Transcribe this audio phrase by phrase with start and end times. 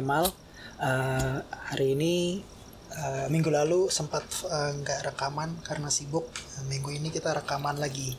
[0.00, 0.32] Kemal.
[0.80, 2.40] Eh, hari ini
[2.88, 6.24] eh, minggu lalu sempat eh, nggak rekaman karena sibuk.
[6.72, 8.16] Minggu ini kita rekaman lagi.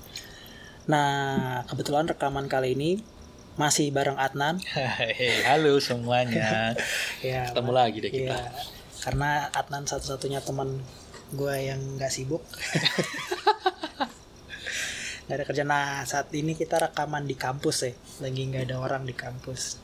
[0.85, 3.01] Nah, kebetulan rekaman kali ini
[3.57, 4.61] masih bareng Adnan.
[4.61, 6.77] Hei, halo semuanya.
[7.25, 8.37] Ya, Ketemu lagi deh kita.
[8.37, 8.53] Iya,
[9.01, 10.85] karena Adnan satu-satunya teman
[11.33, 12.45] gue yang nggak sibuk.
[15.25, 15.63] Gak ada kerja.
[15.65, 17.93] Nah, saat ini kita rekaman di kampus ya.
[18.21, 19.80] Lagi nggak ada orang di kampus.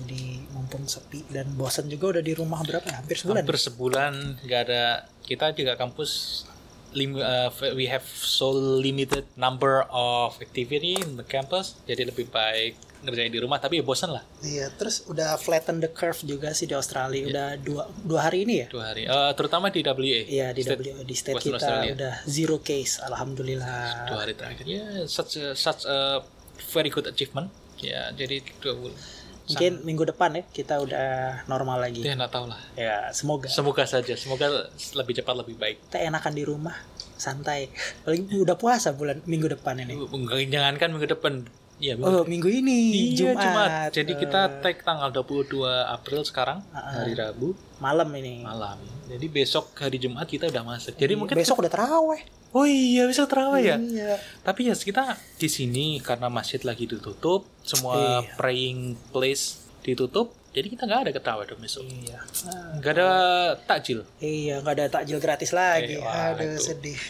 [0.00, 2.84] Jadi mumpung sepi dan bosan juga udah di rumah berapa?
[2.84, 2.96] ya?
[3.00, 3.40] Hampir sebulan.
[3.40, 4.82] Hampir sebulan nggak ada.
[5.20, 6.42] Kita juga kampus
[6.90, 11.78] lim, uh, we have so limited number of activity in the campus.
[11.84, 13.56] Jadi lebih baik ngerjain di rumah.
[13.56, 17.22] Tapi ya bosan lah Iya, terus udah flatten the curve juga sih di Australia.
[17.22, 17.28] Iya.
[17.30, 18.66] Udah dua, dua hari ini ya?
[18.68, 19.06] dua hari.
[19.06, 20.20] Eh, terutama di WA.
[20.26, 21.92] Iya di State- W di state Western kita Australia.
[21.94, 24.10] udah zero case, alhamdulillah.
[24.10, 24.64] Dua hari terakhir.
[24.66, 26.20] Ya, such a, such a
[26.74, 27.48] very good achievement.
[27.80, 28.98] Ya, jadi dua bulan.
[29.50, 31.06] Mungkin minggu depan ya kita udah
[31.50, 32.06] normal lagi.
[32.06, 32.60] Ya nggak tahu lah.
[32.78, 33.50] Ya semoga.
[33.50, 34.14] Semoga saja.
[34.14, 35.76] Semoga lebih cepat lebih baik.
[35.90, 36.76] Kita enakan di rumah,
[37.18, 37.68] santai.
[38.06, 39.98] Apalagi udah puasa bulan minggu depan ini.
[39.98, 41.32] Enggak jangankan minggu depan.
[41.80, 42.78] Ya, minggu Oh minggu ini
[43.16, 43.88] Iya, Jumat.
[43.90, 48.44] Jadi Eh, kita tag tanggal 22 April sekarang, Ah, hari Rabu malam ini.
[48.44, 48.76] malam.
[49.08, 50.92] Jadi besok hari Jumat kita udah masuk.
[50.94, 52.20] Jadi mungkin besok udah teraweh.
[52.52, 53.76] Oh iya, besok terawih ya.
[53.76, 54.20] Iya.
[54.40, 58.36] Tapi ya kita di sini karena masjid lagi ditutup, semua Iya.
[58.36, 61.86] praying place ditutup, jadi kita nggak ada ketawa dong besok.
[61.86, 62.20] Iya.
[62.44, 63.08] Ah, Nggak ada
[63.64, 64.04] takjil.
[64.20, 65.96] Iya, nggak ada takjil gratis lagi.
[65.96, 66.60] Eh, wah, Aduh, itu.
[66.60, 67.00] sedih.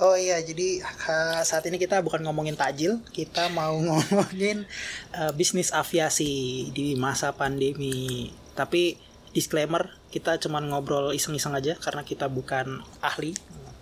[0.00, 4.64] Oh iya, jadi ha, saat ini kita bukan ngomongin takjil, kita mau ngomongin
[5.12, 6.32] eh, bisnis aviasi
[6.70, 8.32] di masa pandemi.
[8.56, 8.96] Tapi
[9.30, 13.36] disclaimer, kita cuman ngobrol iseng-iseng aja karena kita bukan ahli,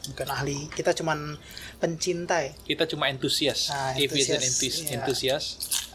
[0.08, 0.66] bukan ahli.
[0.68, 1.38] Kita cuman
[1.78, 4.98] pencinta ya, Kita cuma entusias, Ah, aviation entusias, entus- iya.
[4.98, 5.44] entusias.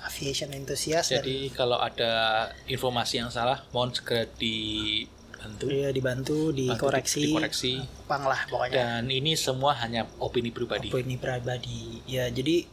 [0.04, 2.12] aviation enthusiast dan Jadi kalau ada
[2.66, 4.28] informasi yang salah, mohon segera
[5.44, 7.74] dibantu, iya, dibantu, dikoreksi, dikoreksi.
[8.08, 8.76] pang lah pokoknya.
[8.98, 10.88] Dan ini semua hanya opini pribadi.
[10.88, 12.64] opini pribadi ya jadi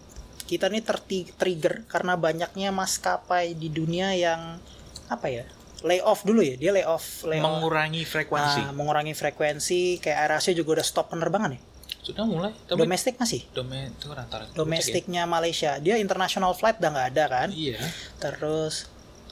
[0.42, 4.58] kita nih terti- trigger karena banyaknya maskapai di dunia yang
[5.06, 5.44] apa ya
[5.80, 8.60] layoff dulu ya dia layoff layoff Mengurangi frekuensi.
[8.60, 11.62] Ah, mengurangi frekuensi kayak AirAsia juga udah stop penerbangan ya
[12.00, 12.50] Sudah mulai.
[12.64, 17.48] Tapi domestik masih Dome itu rata-rata domestiknya Malaysia dia international flight udah nggak ada kan
[17.48, 17.78] Iya.
[18.18, 18.89] terus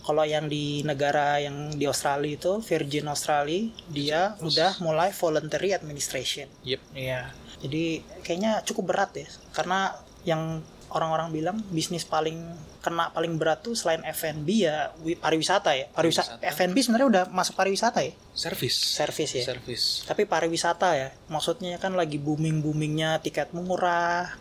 [0.09, 6.49] kalau yang di negara yang di Australia itu Virgin Australia dia udah mulai voluntary administration
[6.65, 6.81] Yep.
[6.97, 7.29] Iya.
[7.59, 7.85] Jadi
[8.23, 9.29] kayaknya cukup berat ya.
[9.53, 9.93] Karena
[10.23, 12.41] yang orang-orang bilang bisnis paling
[12.79, 15.91] kena paling berat tuh selain F&B ya wi- pariwisata ya.
[15.91, 16.55] Pariwisata Pariwisata.
[16.57, 18.15] F&B sebenarnya udah masuk pariwisata ya.
[18.33, 18.79] Service.
[18.95, 19.45] Service ya.
[19.45, 20.07] Service.
[20.07, 21.09] Tapi pariwisata ya.
[21.27, 24.33] Maksudnya kan lagi booming-boomingnya tiket murah.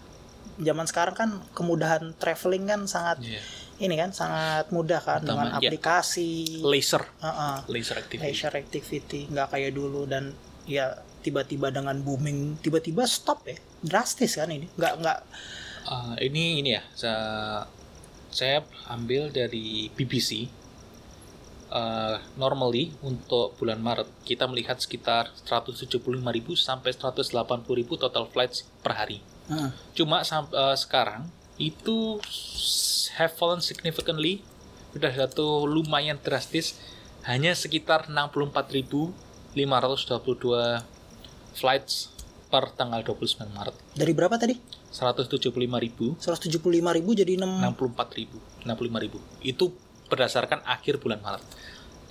[0.57, 3.41] Zaman sekarang kan kemudahan traveling kan sangat Iya.
[3.77, 5.69] Ini kan sangat mudah kan dengan Utama, ya.
[5.69, 6.61] aplikasi.
[6.65, 7.03] Laser.
[7.21, 8.25] Heeh Laser activity.
[8.25, 10.33] leisure activity nggak kayak dulu dan
[10.65, 15.19] ya tiba-tiba dengan booming tiba-tiba stop ya drastis kan ini nggak nggak
[15.87, 16.83] Ah, ini ini ya.
[16.91, 17.63] Saya,
[18.27, 18.59] saya
[18.91, 20.51] ambil dari BBC.
[21.67, 25.99] Uh, normally untuk bulan Maret kita melihat sekitar 175.000
[26.55, 27.31] sampai 180.000
[27.99, 29.19] total flights per hari.
[29.91, 31.27] Cuma uh, sekarang
[31.57, 32.21] itu
[33.17, 34.45] have fallen significantly.
[34.93, 36.77] Sudah satu lumayan drastis.
[37.27, 39.57] Hanya sekitar 64.522
[41.57, 42.13] flights
[42.47, 43.75] per tanggal 29 Maret.
[43.91, 44.55] dari berapa tadi?
[44.87, 45.51] 175.000
[46.15, 46.63] 175
[46.95, 47.11] ribu.
[47.11, 47.43] jadi 6
[47.75, 49.65] 64.000 65.000 itu
[50.07, 51.43] berdasarkan akhir bulan Maret.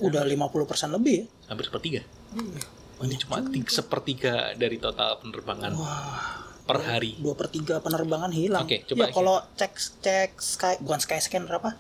[0.04, 1.26] Udah 50% lebih ya?
[1.48, 2.04] Hampir sepertiga.
[2.36, 2.60] Ini
[3.00, 5.72] banyak cuma tiga, sepertiga dari total penerbangan.
[5.72, 7.14] Wah per hari.
[7.22, 8.66] Dua per tiga penerbangan hilang.
[8.66, 9.72] Oke, coba ya kalau cek
[10.02, 11.78] cek sky bukan sky scan berapa?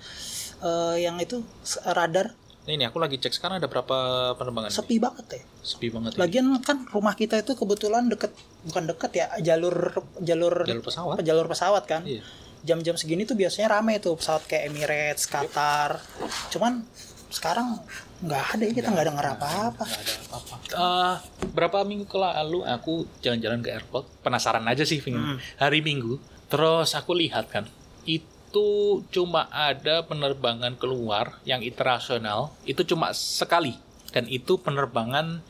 [0.62, 1.42] Eh, yang itu
[1.82, 2.32] radar.
[2.66, 3.98] Ini aku lagi cek sekarang ada berapa
[4.38, 4.78] penerbangan ini?
[4.78, 5.42] sepi banget ya.
[5.62, 6.18] Sepi banget ini.
[6.18, 8.34] lagian kan rumah kita itu kebetulan deket
[8.66, 11.22] bukan deket ya jalur jalur jalur pesawat.
[11.22, 12.02] jalur pesawat kan.
[12.02, 12.22] Iya.
[12.66, 16.02] Jam-jam segini tuh biasanya rame tuh pesawat kayak Emirates, Qatar.
[16.50, 16.82] Cuman
[17.30, 17.78] sekarang
[18.18, 19.84] nggak ada kita nggak denger apa-apa.
[19.84, 21.14] nggak ada apa-apa Eh,
[21.50, 25.04] berapa minggu ke lalu aku jalan-jalan ke airport penasaran aja sih Hmm.
[25.04, 25.22] pengen
[25.56, 26.16] hari minggu
[26.46, 27.68] terus aku lihat kan
[28.04, 28.68] itu
[29.06, 33.76] cuma ada penerbangan keluar yang internasional itu cuma sekali
[34.10, 35.44] dan itu penerbangan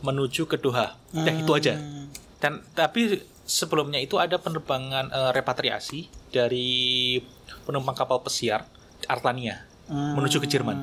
[0.00, 2.12] menuju ke Doha udah itu aja Hmm.
[2.38, 7.16] dan tapi sebelumnya itu ada penerbangan eh, repatriasi dari
[7.62, 8.68] penumpang kapal pesiar
[9.06, 10.14] Artania Hmm.
[10.14, 10.76] menuju ke Jerman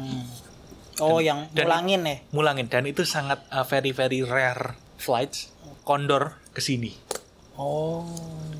[0.99, 2.15] Oh, yang dan- ngulangin ya.
[2.29, 5.51] mulangin dan itu sangat uh, very very rare flights
[5.81, 6.93] Condor ke sini.
[7.55, 8.05] Oh.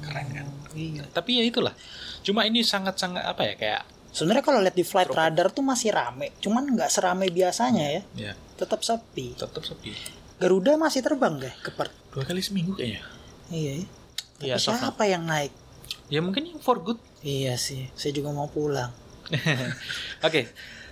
[0.02, 0.48] Keren kan?
[0.72, 1.06] Iya.
[1.08, 1.72] Tapi ya itulah.
[2.20, 6.34] Cuma ini sangat-sangat apa ya kayak Sebenarnya kalau lihat di flight radar tuh masih rame,
[6.40, 8.02] cuman nggak serame biasanya ya.
[8.18, 9.38] Ya, Tetap sepi.
[9.38, 9.94] tetap sepi.
[10.36, 11.94] Garuda masih terbang gak ke Perth?
[12.10, 13.06] Dua kali seminggu kayaknya.
[13.50, 13.74] Iya.
[13.76, 13.86] ya.
[14.42, 14.82] Iya, Tapi far.
[14.82, 15.54] siapa yang naik?
[16.10, 16.98] Ya mungkin yang for good.
[17.22, 18.90] Iya sih, saya juga mau pulang.
[20.26, 20.50] Oke,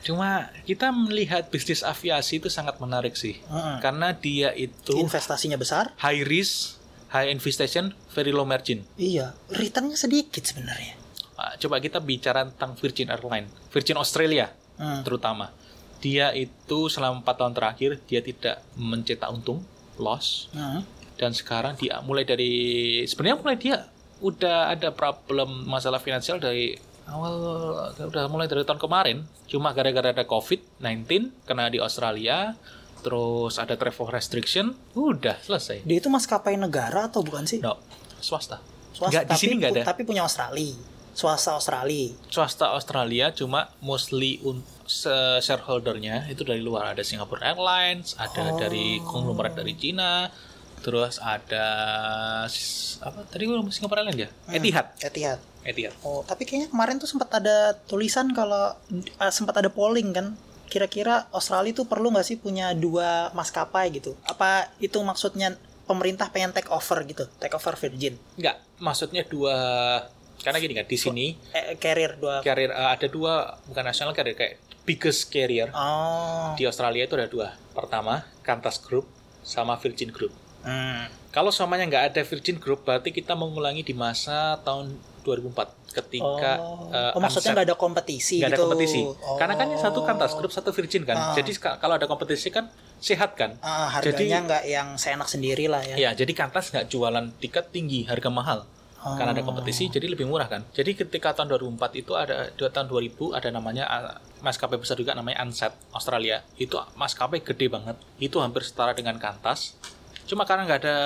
[0.08, 0.30] cuma
[0.64, 3.36] kita melihat bisnis aviasi itu sangat menarik sih.
[3.44, 3.78] Heeh.
[3.78, 5.92] Karena dia itu Investasinya besar?
[6.00, 8.88] high risk, high investation, very low margin.
[8.96, 10.96] Iya, returnnya sedikit sebenarnya.
[11.36, 15.02] Ah, Coba kita bicara tentang Virgin Airlines, Virgin Australia Hmm.
[15.02, 15.52] terutama.
[15.98, 19.66] Dia itu selama 4 tahun terakhir dia tidak mencetak untung,
[19.98, 20.86] loss, Hmm.
[21.16, 22.54] dan sekarang dia mulai dari
[23.04, 26.78] sebenarnya mulai dia udah ada problem masalah finansial dari
[27.08, 27.34] awal
[27.98, 31.08] udah mulai dari tahun kemarin cuma gara-gara ada covid-19
[31.44, 32.54] kena di Australia
[33.00, 37.60] terus ada travel restriction udah selesai Dia itu maskapai negara atau bukan sih?
[37.60, 37.80] no
[38.20, 38.60] swasta
[38.92, 39.84] Swasta, Nggak, di sini tapi, nggak ada.
[39.86, 40.74] Tapi punya Australia.
[41.14, 42.18] Swasta Australia.
[42.28, 44.66] swasta Australia cuma mostly un
[45.40, 48.58] shareholdernya itu dari luar ada Singapore Airlines ada Oh.
[48.58, 50.30] dari konglomerat dari Cina
[50.80, 51.66] terus ada
[53.00, 54.56] apa tadi gue Singapore Airlines ya Hmm.
[54.56, 55.40] Etihad Etihad.
[55.64, 60.28] Etihad Oh, tapi kayaknya kemarin tuh sempat ada tulisan kalau eh, sempat ada polling kan.
[60.68, 64.16] Kira-kira Australia tuh perlu nggak sih punya dua maskapai gitu?
[64.24, 67.24] Apa itu maksudnya pemerintah pengen take over gitu?
[67.38, 68.20] Take over Virgin.
[68.36, 69.56] Enggak, maksudnya dua
[70.38, 72.40] karena gini kan di sini Eh, carrier dua.
[72.42, 73.34] carrier eh, ada dua
[73.64, 76.52] bukan national carrier kayak biggest carrier Oh.
[76.54, 77.56] di Australia itu ada dua.
[77.72, 79.08] Pertama, Qantas Group
[79.42, 80.32] sama Virgin Group.
[80.66, 81.10] Hmm.
[81.30, 86.94] Kalau semuanya nggak ada Virgin Group, berarti kita mengulangi di masa tahun 2004 ketika oh.
[86.94, 88.64] eh, oh, maksudnya nggak ada kompetisi nggak ada gitu.
[88.64, 89.02] kompetisi.
[89.04, 89.36] Oh.
[89.36, 91.18] Karena kan yang satu Qantas Group, satu Virgin kan.
[91.20, 91.34] Ah.
[91.36, 92.72] Jadi kalau ada kompetisi kan
[93.04, 93.60] sehat kan.
[93.60, 95.96] Ah, harganya nggak yang seenak sendiri lah ya.
[96.00, 98.64] Ya, jadi Qantas nggak jualan tiket tinggi, harga mahal.
[99.04, 99.14] Oh.
[99.14, 100.66] Karena ada kompetisi, jadi lebih murah kan.
[100.74, 105.14] Jadi ketika tahun 2004 itu ada dua tahun 2000 ada namanya uh, maskapai besar juga
[105.14, 106.42] namanya Ansett Australia.
[106.58, 108.00] Itu maskapai gede banget.
[108.18, 109.78] Itu hampir setara dengan Qantas.
[110.28, 110.98] Cuma karena nggak ada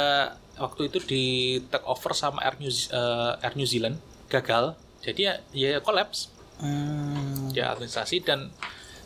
[0.58, 1.24] waktu itu di
[1.70, 4.74] take over sama Air New, uh, Air New Zealand gagal.
[5.02, 6.30] Jadi ya ya collapse
[6.62, 7.50] Hmm.
[7.54, 8.54] ya administrasi dan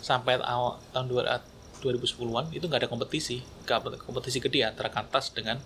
[0.04, 1.40] sampai awal tahun dua-
[1.80, 5.60] 2010-an itu nggak ada kompetisi, nggak kompetisi gede antara Qantas dengan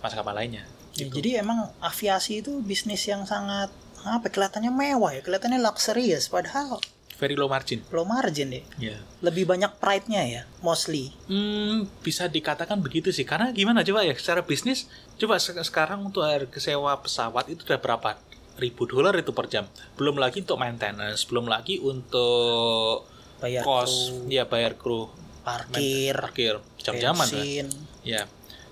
[0.00, 0.64] maskapai lainnya.
[0.96, 1.20] Ya, Gitu.
[1.20, 3.68] jadi emang aviasi itu bisnis yang sangat
[4.00, 6.80] apa kelihatannya mewah ya, kelihatannya luxurious padahal
[7.16, 7.80] Very low margin.
[7.88, 8.64] low margin deh.
[8.76, 9.00] Ya.
[9.20, 11.16] Lebih banyak pride-nya ya, mostly.
[11.26, 13.24] Hmm, bisa dikatakan begitu sih.
[13.24, 14.84] Karena gimana coba ya, secara bisnis,
[15.16, 18.20] coba se- sekarang untuk harga sewa pesawat itu udah berapa
[18.56, 19.64] ribu dolar itu per jam.
[19.94, 25.08] Belum lagi untuk maintenance, belum lagi untuk Bayar kos, kru, ya bayar kru,
[25.40, 27.68] parkir, parkir, jam-jaman kan.
[28.00, 28.24] Ya.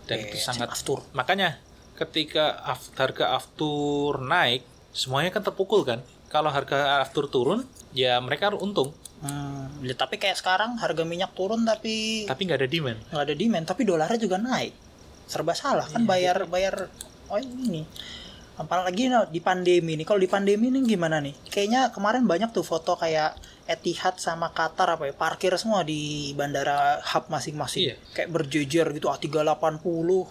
[0.05, 1.01] Dan itu bensin, sangat aftur.
[1.13, 1.57] makanya
[1.95, 4.61] ketika af- harga aftur naik,
[4.91, 6.05] semuanya kan terpukul kan.
[6.35, 7.63] Kalau harga aftur turun,
[7.95, 8.91] ya mereka untung,
[9.25, 12.99] Hmm, ya, tapi kayak sekarang harga minyak turun tapi tapi nggak ada demand.
[13.09, 14.77] nggak ada demand, tapi dolarnya juga naik.
[15.25, 16.75] Serba salah kan Iya, bayar bayar
[17.33, 17.89] oh ini.
[18.61, 20.05] Apalagi no, di pandemi nih.
[20.05, 21.33] Kalau di pandemi nih gimana nih?
[21.49, 23.33] Kayaknya kemarin banyak tuh foto kayak
[23.65, 27.83] Etihad sama Qatar apa ya parkir semua di bandara hub masing-masing.
[27.91, 27.97] Iya.
[28.13, 29.81] Kayak berjejer gitu A380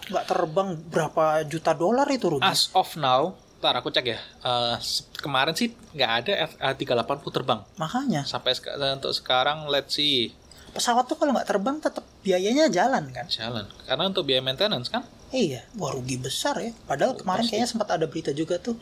[0.06, 2.46] nggak terbang berapa juta dolar itu rugi.
[2.46, 3.34] As of now,
[3.64, 4.20] ntar aku cek ya.
[4.20, 6.32] eh, se- kemarin sih nggak ada
[6.68, 7.60] F380 terbang.
[7.74, 10.36] Makanya Sampai seka- untuk sekarang, let's see,
[10.70, 13.24] pesawat tuh kalau nggak terbang tetap biayanya jalan kan?
[13.26, 13.64] jalan.
[13.82, 16.70] Karena untuk biaya maintenance kan, Iya, wah rugi besar ya.
[16.84, 17.50] Padahal kemarin pasti.
[17.52, 18.76] kayaknya sempat ada berita juga tuh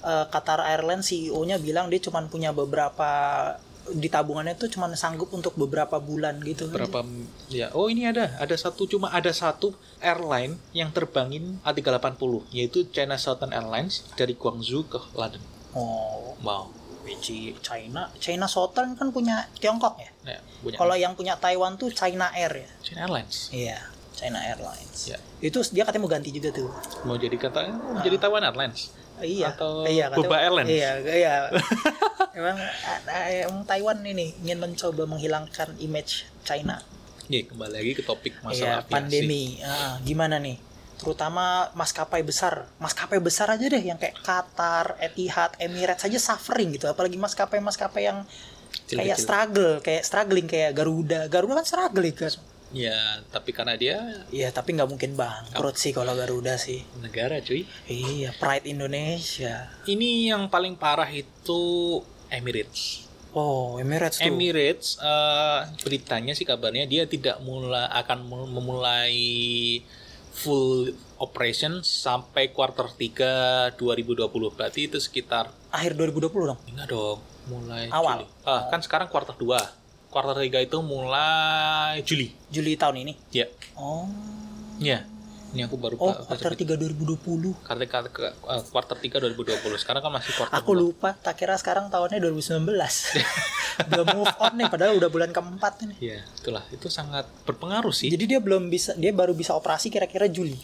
[0.00, 3.08] eh, Qatar Airlines CEO-nya bilang dia cuma punya beberapa
[3.90, 6.68] di tabungannya tuh cuma sanggup untuk beberapa bulan gitu.
[6.68, 7.02] berapa
[7.48, 7.72] ya.
[7.72, 8.36] Oh ini ada.
[8.38, 14.86] Ada satu cuma ada satu airline yang terbangin A380 yaitu China Southern Airlines dari Guangzhou
[14.86, 15.42] ke London.
[15.74, 16.66] Oh, wow.
[17.64, 20.10] China, China Southern kan punya Tiongkok ya.
[20.62, 20.78] punya.
[20.78, 22.70] Kalau yang punya Taiwan tuh China Air ya.
[22.86, 23.50] China Airlines.
[23.50, 23.82] Iya,
[24.20, 25.08] China Airlines.
[25.08, 25.16] Ya.
[25.40, 26.68] Itu dia katanya mau ganti juga tuh.
[27.08, 29.52] mau jadi kata mau jadi Taiwan Airlines Iya.
[29.52, 30.70] Atau iya, katanya- Boba Airlines.
[30.72, 31.34] Iya, iya.
[32.38, 32.56] emang,
[33.08, 36.80] ah, emang Taiwan ini ingin mencoba menghilangkan image China.
[37.30, 39.62] ya kembali lagi ke topik Iya, masalah pandemi.
[39.62, 40.58] Ah, gimana nih?
[40.98, 42.66] Terutama maskapai besar.
[42.82, 46.90] Maskapai besar aja deh yang kayak Qatar, Etihad, Emirates aja suffering gitu.
[46.90, 48.26] Apalagi maskapai-maskapai yang
[48.90, 51.30] kayak struggle, kayak struggling kayak Garuda.
[51.30, 52.36] Garuda kan struggling guys.
[52.72, 52.94] Ya
[53.26, 53.98] tapi karena dia
[54.28, 56.86] Iya, tapi nggak mungkin bangkrut sih kalau Garuda sih.
[56.98, 59.66] negara cuy Iya, pride Indonesia.
[59.84, 61.62] ini yang paling parah itu
[62.28, 64.26] Emirates Oh, Emirates tuh.
[64.26, 69.14] Emirates eh, beritanya sih kabarnya dia tidak mulai akan mul- memulai
[70.32, 76.58] full operation sampai kuarter 3 2020 berarti itu sekitar Akhir 2020 dong.
[76.66, 78.22] enggak dong mulai Awal.
[78.22, 78.26] Juli.
[78.42, 79.58] Ah, kan sekarang kuartal 2.
[80.10, 82.34] Kuartal 3 itu mulai Juli.
[82.50, 83.12] Juli tahun ini.
[83.30, 83.46] Ya.
[83.72, 84.10] Oh.
[84.76, 85.06] Ya.
[85.50, 87.54] Ini aku baru Oh, kuartal 3 2020.
[87.56, 89.78] Kuartal ke- eh, kuartal 3 2020.
[89.78, 90.82] Sekarang kan masih kuartal Aku dua.
[90.84, 93.10] lupa, tak kira sekarang tahunnya 2019.
[93.88, 95.94] Udah move on nih padahal udah bulan keempat ini.
[96.00, 96.62] Iya, itulah.
[96.68, 98.06] Itu sangat berpengaruh sih.
[98.08, 100.58] Jadi dia belum bisa dia baru bisa operasi kira-kira Juli.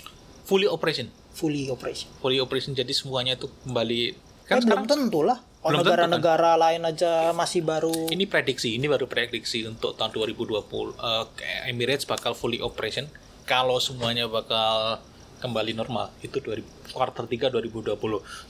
[0.44, 1.08] Fully operation.
[1.32, 2.06] Fully operation.
[2.18, 5.38] Fully operation jadi semuanya itu kembali Kan belum sekarang tentu lah.
[5.66, 6.06] Tentu, kan?
[6.06, 11.62] negara-negara lain aja masih baru ini prediksi, ini baru prediksi untuk tahun 2020 eh, kayak
[11.66, 13.11] Emirates bakal fully operation
[13.46, 14.99] kalau semuanya bakal
[15.38, 17.94] kembali normal itu 2000 kuartal 3 2020.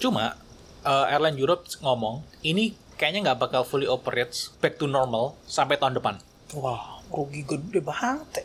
[0.00, 0.36] Cuma
[0.82, 5.96] eh, airline Europe ngomong ini kayaknya nggak bakal fully operate back to normal sampai tahun
[6.00, 6.16] depan.
[6.54, 8.40] wah, rugi gede banget.
[8.40, 8.44] ya.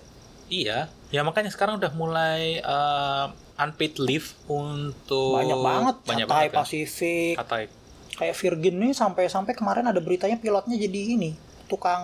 [0.51, 0.79] Iya,
[1.15, 3.25] ya makanya sekarang udah mulai eh,
[3.61, 5.95] unpaid leave untuk Banyak banget.
[6.03, 6.59] banyak Cathay banget kan.
[6.65, 7.33] Pacific.
[8.11, 11.31] Kayak Virgin nih sampai-sampai kemarin ada beritanya pilotnya jadi ini
[11.65, 12.03] tukang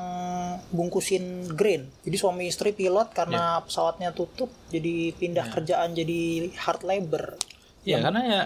[0.72, 1.92] bungkusin grain.
[2.02, 5.54] Jadi suami istri pilot karena pesawatnya tutup jadi pindah Ya.
[5.54, 6.22] kerjaan jadi
[6.56, 7.36] hard labor.
[7.84, 8.42] Ya karena ya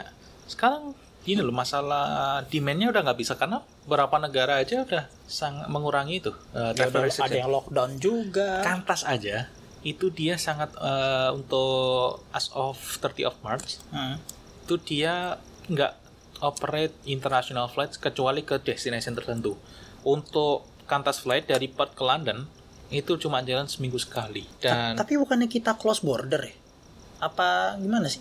[0.46, 6.18] sekarang gini loh masalah demandnya udah nggak bisa karena beberapa negara aja udah sangat mengurangi
[6.18, 8.65] itu uh, Ya, ada, ada yang lockdown juga.
[8.65, 9.46] Kantas aja
[9.82, 14.18] itu dia sangat uh, untuk as of 30 of March Hmm.
[14.65, 15.38] itu dia
[15.70, 16.00] nggak
[16.42, 19.56] operate international flights kecuali ke destination tertentu.
[20.02, 22.44] Untuk Kantas flight dari Perth ke London
[22.92, 26.52] itu cuma jalan seminggu sekali dan Tapi bukannya kita close border ya?
[27.24, 28.20] Apa gimana sih?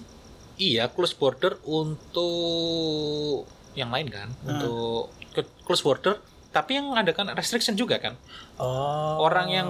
[0.55, 3.43] Iya, close border untuk
[3.75, 4.55] yang lain kan, Hmm.
[4.55, 8.15] untuk ke close border, tapi yang ada kan restriction juga kan.
[8.61, 9.19] Oh.
[9.21, 9.69] Orang yang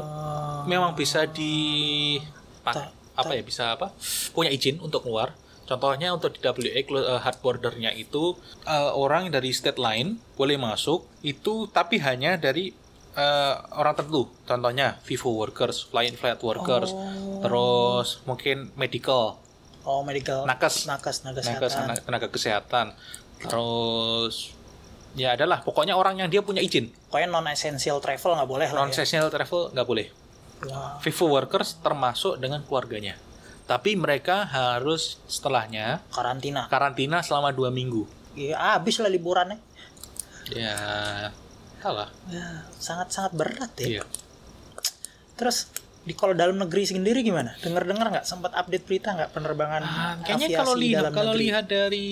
[0.60, 2.20] Memang bisa di
[2.60, 3.96] Ta- apa ya bisa apa?
[4.36, 5.32] Punya izin untuk keluar.
[5.70, 8.34] Contohnya untuk di WA eh, hard bordernya itu
[8.66, 12.74] eh, orang dari state lain boleh masuk itu tapi hanya dari
[13.14, 14.26] eh, orang tertentu.
[14.42, 17.38] Contohnya Vivo workers, flight flight workers, Oh.
[17.40, 19.38] terus mungkin medical
[19.80, 20.44] Oh, medical.
[20.44, 20.84] Nakes.
[20.84, 21.96] Nakes, nakes, tenaga kesehatan.
[22.04, 22.86] tenaga kesehatan
[23.40, 24.52] terus
[25.16, 28.86] ya adalah pokoknya orang yang dia punya izin Pokoknya non essential travel nggak boleh non
[28.86, 28.94] ya.
[28.94, 30.06] essential travel nggak boleh
[30.68, 31.00] Wah.
[31.00, 33.16] Vivo workers termasuk dengan keluarganya
[33.70, 36.66] tapi mereka harus setelahnya Karantina.
[36.66, 39.58] karantina selama dua minggu Ya, habis lah liburannya.
[40.50, 40.74] ya
[41.78, 43.86] salah Ya, sangat-sangat berat ya.
[43.88, 44.04] iya
[45.34, 47.54] Terus di kalau dalam negeri sendiri gimana?
[47.58, 51.42] Dengar-dengar nggak sempat update berita nggak penerbangan Ah, kayaknya kalau lihat kalau negeri?
[51.46, 52.08] lihat dari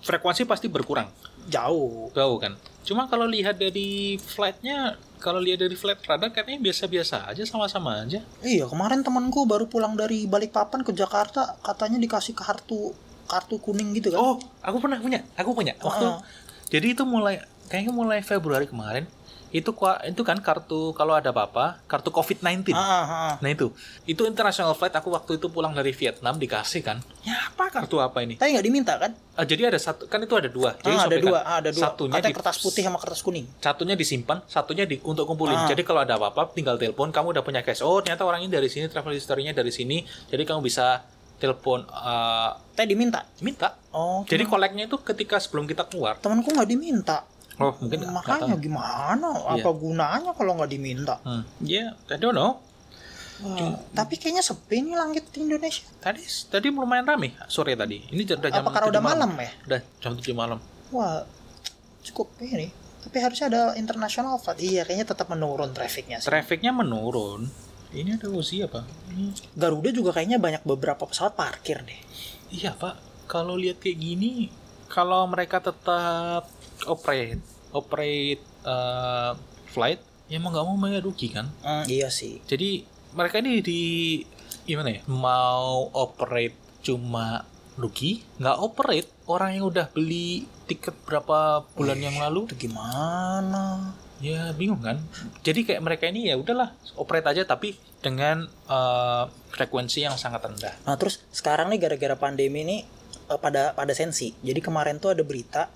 [0.00, 1.08] frekuensi pasti berkurang
[1.46, 2.10] jauh.
[2.10, 7.42] jauh kan cuma kalau lihat dari flightnya kalau lihat dari flight radar katanya biasa-biasa aja
[7.42, 12.92] sama-sama aja Iya, kemarin temanku baru pulang dari Balikpapan ke Jakarta, katanya dikasih kartu
[13.24, 14.20] kartu kuning gitu kan.
[14.20, 15.24] Oh, aku pernah punya.
[15.34, 15.72] Aku punya.
[15.80, 16.20] Waktu Ah.
[16.68, 17.40] jadi itu mulai
[17.72, 19.08] kayaknya mulai Februari kemarin.
[19.54, 19.70] Itu
[20.02, 22.74] itu kan kartu kalau ada apa-apa, kartu COVID-19.
[22.74, 23.34] Ah, ah, ah.
[23.38, 23.70] Nah itu,
[24.02, 26.98] itu international flight aku waktu itu pulang dari Vietnam dikasih kan.
[27.22, 28.34] Ya apa kartu apa ini?
[28.34, 29.14] Tapi nggak diminta kan?
[29.38, 30.74] Ah, jadi ada satu, kan itu ada dua.
[30.76, 31.26] Jadi Ah, ada sobek kan.
[31.30, 31.84] dua, ah, ada dua.
[31.86, 33.46] Satunya Katanya di- kertas putih sama kertas kuning.
[33.56, 35.54] Satunya disimpan, satunya di, untuk kumpulin.
[35.54, 35.70] Ah.
[35.70, 37.14] Jadi kalau ada apa-apa, tinggal telepon.
[37.14, 37.78] Kamu udah punya cash.
[37.80, 40.02] Oh, ternyata orang ini dari sini, travel history-nya dari sini.
[40.26, 41.06] Jadi kamu bisa
[41.36, 43.22] telepon, eh, Teh diminta.
[43.38, 43.78] minta.
[43.94, 46.18] Oh, Jadi koleknya itu ketika sebelum kita keluar.
[46.18, 47.22] temanku nggak diminta.
[47.62, 49.30] Oh, mungkin Makanya gimana?
[49.54, 49.62] Iya.
[49.62, 51.22] Apa gunanya kalau nggak diminta?
[51.22, 51.46] Hmm.
[51.62, 52.58] Ya, I don't know.
[53.42, 55.82] Wah, tapi kayaknya sepi nih langit di Indonesia.
[55.98, 57.98] Tadi tadi lumayan rame sore tadi.
[58.14, 59.50] Ini udah jam Apa karena 7 udah malam ya?
[59.66, 60.58] Udah jam 7 malam.
[60.94, 61.26] Wah,
[62.06, 62.70] cukup ini.
[63.04, 64.62] Tapi harusnya ada international flight.
[64.62, 66.30] Iya, kayaknya tetap menurun trafficnya sih.
[66.30, 67.50] Trafficnya menurun.
[67.94, 68.86] Ini ada Uzi apa?
[69.12, 72.00] Ini Garuda juga kayaknya banyak beberapa pesawat parkir deh.
[72.54, 74.50] Iya pak, kalau lihat kayak gini,
[74.90, 76.46] kalau mereka tetap
[76.88, 79.32] operate, operate eh,
[79.70, 81.46] flight, ya mau nggak mau mereka rugi kan.
[81.62, 82.40] Hmm, iya sih.
[82.44, 83.82] Jadi mereka ini di
[84.64, 85.00] gimana ya?
[85.10, 92.48] Mau operate cuma rugi, nggak operate orang yang udah beli tiket berapa bulan yang lalu,
[92.48, 93.94] Itu gimana?
[94.24, 95.02] ya bingung kan.
[95.44, 100.74] Jadi kayak mereka ini ya udahlah operate aja tapi dengan eh, frekuensi yang sangat rendah.
[100.88, 102.76] Nah, terus sekarang nih gara-gara pandemi ini
[103.28, 104.32] eh, pada pada sensi.
[104.40, 105.68] Jadi kemarin tuh ada berita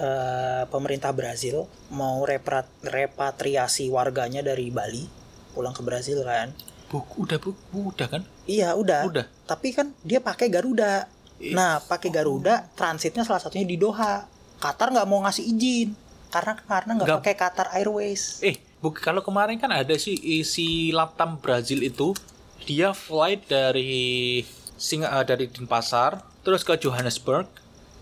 [0.00, 5.04] eh, pemerintah Brazil mau repatriasi warganya dari Bali
[5.52, 6.56] pulang ke Brazil kan.
[6.88, 8.22] Bu, udah bu, udah kan?
[8.48, 9.06] Iya, udah.
[9.06, 9.26] Udah.
[9.46, 11.06] Tapi kan dia pakai Garuda.
[11.52, 14.26] Nah, pakai Garuda transitnya salah satunya di Doha.
[14.60, 15.96] Qatar nggak mau ngasih izin
[16.30, 18.40] karena karena nggak pakai Qatar Airways.
[18.44, 22.14] Eh, bu, kalau kemarin kan ada eh, si Latam Brazil itu
[22.64, 24.44] dia flight dari
[24.78, 27.50] Singa eh, dari Denpasar terus ke Johannesburg,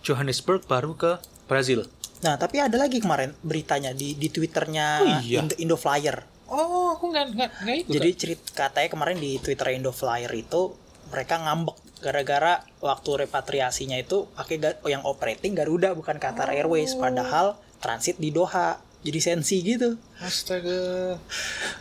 [0.05, 1.89] Johannesburg baru ke Brazil.
[2.23, 5.41] Nah, tapi ada lagi kemarin beritanya di di Twitternya Oh, iya.
[5.43, 6.23] Indo, Indo Flyer.
[6.49, 7.93] Oh, aku nggak nggak nggak ikut.
[7.97, 10.77] Jadi cerita katanya kemarin di Twitter Indo Flyer itu
[11.09, 18.21] mereka ngambek gara-gara waktu repatriasinya itu pakai yang operating Garuda bukan Qatar Airways padahal transit
[18.21, 18.79] di Doha.
[18.99, 19.95] Jadi sensi gitu.
[20.19, 21.15] Astaga.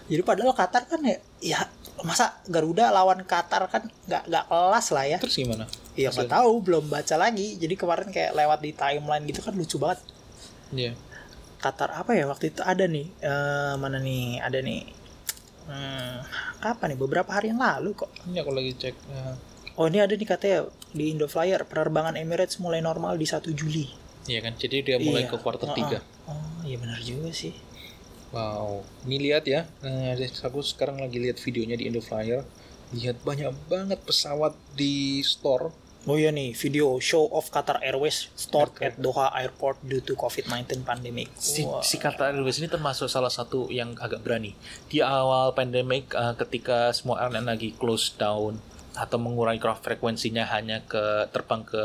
[0.06, 1.60] Jadi padahal Qatar kan ya ya
[2.06, 5.18] masa Garuda lawan Qatar kan nggak nggak kelas lah ya.
[5.18, 5.66] Terus gimana?
[5.98, 7.58] Iya nggak tahu belum baca lagi.
[7.58, 10.00] Jadi kemarin kayak lewat di timeline gitu kan lucu banget.
[10.72, 10.94] Iya.
[11.58, 14.94] Qatar apa ya waktu itu ada nih eh, mana nih ada nih
[15.66, 16.16] hmm,
[16.62, 18.94] kapan nih beberapa hari yang lalu kok Ini aku lagi cek.
[18.94, 19.34] eh,
[19.74, 20.60] oh ini ada nih katanya
[20.94, 23.90] di Indo Flyer penerbangan Emirates mulai normal di 1 Juli
[24.30, 25.34] Iya kan, jadi dia mulai Iya.
[25.34, 25.98] ke quarter Heeh.
[25.98, 27.58] 3 oh iya benar juga sih
[28.28, 29.72] Wow, ini lihat ya.
[29.80, 32.44] Nah, aku sekarang lagi lihat videonya di Indoflyer.
[32.92, 35.72] Lihat banyak banget pesawat di store.
[36.06, 38.84] Oh iya nih video show of Qatar Airways stored Oke.
[38.84, 41.82] at Doha Airport due to COVID-19 pandemic Si, Wah.
[41.82, 44.54] si Qatar Airways ini termasuk salah satu yang agak berani.
[44.86, 48.62] Di awal pandemic, eh, ketika semua airline lagi close down
[48.94, 51.84] atau mengurangi craft frekuensinya hanya ke terbang ke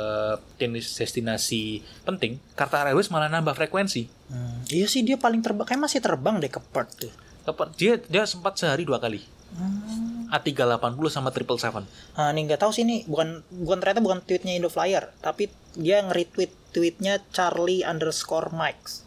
[0.57, 4.09] jenis destinasi penting, Qatar Airways malah nambah frekuensi.
[4.29, 7.99] Hmm, iya sih dia paling terbang kayak masih terbang deh ke Perth tuh Tepat- Dia
[7.99, 9.19] dia sempat sehari dua kali.
[9.53, 10.33] Hmm.
[10.33, 11.85] A380 sama 777.
[12.17, 16.01] Ah, nih nggak tahu sih ini bukan bukan ternyata bukan tweetnya Indo Flyer, tapi dia
[16.01, 19.05] nge-retweet tweetnya Charlie underscore Mikes.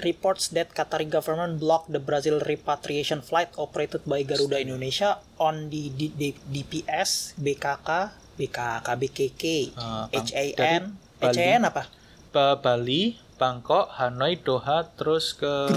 [0.00, 5.90] Reports that Qatari government blocked the Brazil repatriation flight operated by Garuda Indonesia on the
[5.90, 9.42] D- D- DPS, BKK, BKK, BKK,
[9.76, 10.98] Ah, HAN.
[11.20, 11.86] HAN apa?
[12.30, 15.70] Ba- Bali, Bangkok, Hanoi, Doha, terus ke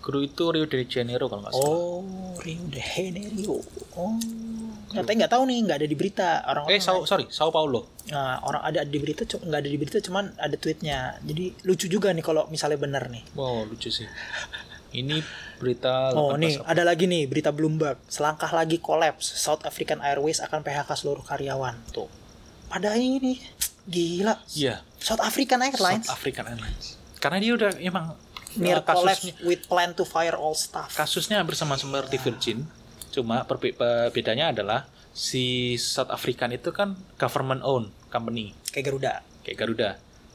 [0.00, 1.68] Kru itu Rio de Janeiro kalau nggak salah.
[1.68, 3.60] Oh, Rio de Janeiro.
[4.00, 4.16] Oh,
[4.88, 6.28] katanya nggak tahu nih, nggak ada di berita.
[6.48, 8.00] Orang eh, Sao, sorry, Sao Paulo.
[8.08, 11.20] Nah, orang ada di berita nggak ada di berita cuman ada tweetnya.
[11.20, 13.22] Jadi lucu juga nih kalau misalnya benar nih.
[13.36, 14.08] Wow, lucu sih.
[14.90, 15.22] Ini
[15.62, 16.66] berita Oh 18 nih April.
[16.66, 18.00] ada lagi nih berita Bloomberg.
[18.10, 19.22] Selangkah lagi kolaps.
[19.38, 21.78] South African Airways akan PHK seluruh karyawan.
[21.94, 22.10] Tuh.
[22.66, 23.38] Pada ini
[23.86, 24.34] gila.
[24.54, 26.98] Iya, South African Airlines South African Airlines.
[27.20, 28.16] Karena dia udah emang
[28.56, 30.90] near eh, collapse kasusnya, with plan to fire all staff.
[30.90, 32.58] kasusnya hampir sama seperti Virgin.
[33.10, 39.12] Cuma perbe- pe- bedanya adalah si South African itu kan government owned company Kayak Garuda.
[39.42, 39.90] kayak Garuda.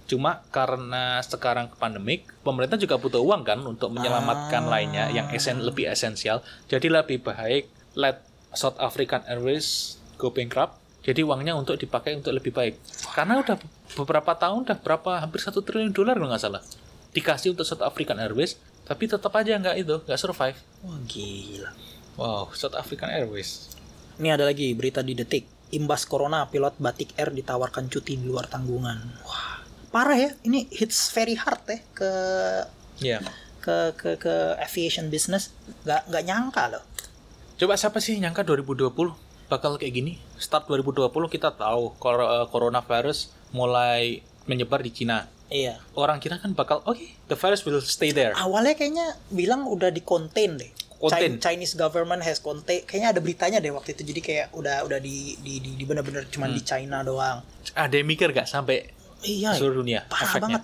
[0.05, 4.71] Cuma karena sekarang pandemik, pemerintah juga butuh uang kan untuk menyelamatkan Ah.
[4.71, 6.39] lainnya yang esen lebih esensial.
[6.65, 10.77] Jadi lebih baik let South African Airways go bankrupt.
[11.01, 12.75] Jadi uangnya untuk dipakai untuk lebih baik.
[13.11, 13.57] Karena udah
[13.95, 16.61] beberapa tahun, udah berapa hampir satu triliun dolar kalau nggak salah
[17.15, 20.59] dikasih untuk South African Airways, tapi tetap aja nggak itu, nggak survive.
[20.83, 21.71] Wah gila.
[22.15, 23.71] Wow, South African Airways.
[24.19, 25.47] Ini ada lagi berita di detik.
[25.71, 28.99] Imbas corona, pilot Batik Air ditawarkan cuti di luar tanggungan.
[29.27, 29.59] Wah,
[29.91, 30.31] parah ya.
[30.43, 32.11] Ini hits very hard ya ke
[33.03, 33.19] Ya.
[33.59, 35.51] ke ke ke aviation business.
[35.83, 36.83] Nggak nggak nyangka loh.
[37.55, 38.91] Coba siapa sih yang nyangka 2020
[39.51, 40.13] bakal kayak gini?
[40.39, 45.27] Start 2020 kita tahu eh, coronavirus mulai menyebar di Cina.
[45.47, 45.77] Iya.
[45.93, 48.33] Orang kira kan bakal oke, the virus will stay there.
[48.33, 50.71] Awalnya kayaknya bilang udah di contain deh.
[50.95, 51.37] Contain.
[51.37, 52.81] Chi- Chinese government has contain.
[52.81, 54.01] Kayaknya ada beritanya deh waktu itu.
[54.03, 57.45] Jadi kayak udah udah di di di, di bener-bener cuma di China doang.
[57.71, 58.89] Ada yang mikir gak sampai
[59.21, 59.53] Iya.
[59.53, 60.61] seluruh dunia parah efeknya?
[60.61, 60.63] banget.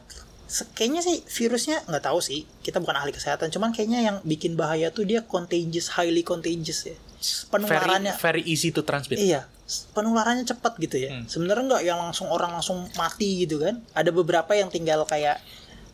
[0.73, 2.43] Kayaknya sih virusnya nggak tahu sih.
[2.59, 3.47] Kita bukan ahli kesehatan.
[3.49, 6.97] Cuman kayaknya yang bikin bahaya tuh dia contagious, highly contagious ya.
[7.21, 8.13] Very, Penularannya.
[8.17, 9.15] very easy to transmit.
[9.15, 9.45] Iya,
[9.91, 11.09] penularannya cepat gitu ya.
[11.13, 11.25] Hmm.
[11.25, 13.81] Sebenarnya nggak yang langsung orang langsung mati gitu kan.
[13.91, 15.39] Ada beberapa yang tinggal kayak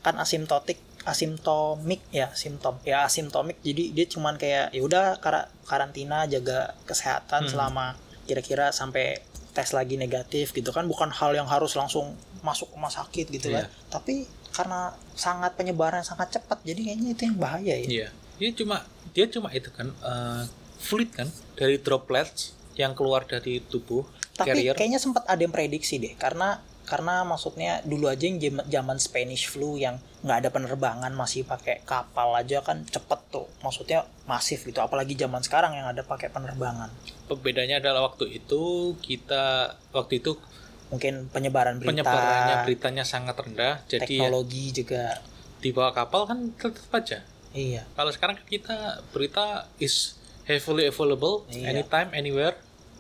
[0.02, 2.80] kan asimptotik, asimptomik ya, simptom.
[2.84, 3.60] Ya asimptomik.
[3.62, 7.52] Jadi dia cuman kayak ya udah kara- karantina jaga kesehatan Hmm.
[7.52, 7.86] selama
[8.28, 12.14] kira-kira sampai tes lagi negatif gitu kan bukan hal yang harus langsung
[12.46, 13.66] masuk rumah sakit gitu kan.
[13.66, 13.90] Iya.
[13.90, 17.88] Tapi karena sangat penyebaran sangat cepat jadi kayaknya itu yang bahaya ya.
[17.88, 18.08] Iya.
[18.38, 18.86] Dia cuma
[19.18, 20.44] dia cuma itu kan eh,
[20.78, 21.26] fluid kan
[21.58, 24.74] dari droplets yang keluar dari tubuh Tapi carrier.
[24.78, 29.76] kayaknya sempat ada yang prediksi deh karena karena maksudnya dulu aja yang zaman Spanish flu
[29.76, 33.44] yang nggak ada penerbangan masih pakai kapal aja kan cepet tuh.
[33.60, 36.88] Maksudnya masif gitu apalagi zaman sekarang yang ada pakai penerbangan.
[37.28, 40.40] Pembedanya adalah waktu itu kita waktu itu
[40.88, 41.92] mungkin penyebaran berita.
[41.92, 45.20] penyebarannya beritanya sangat rendah jadi ya, teknologi juga.
[45.60, 47.20] di bawah kapal kan tetap aja.
[47.52, 47.84] Iya.
[48.00, 48.78] Kalau sekarang kan kita
[49.12, 50.16] berita is
[50.48, 51.76] heavily available Iya.
[51.76, 52.56] anytime anywhere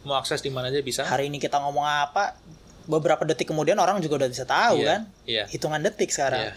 [0.07, 1.03] mau akses di mana aja bisa.
[1.03, 2.39] Hari ini kita ngomong apa
[2.87, 5.01] beberapa detik kemudian orang juga udah bisa tahu Iya, kan?
[5.27, 5.43] iya.
[5.45, 6.49] Hitungan detik sekarang.
[6.49, 6.55] Iya.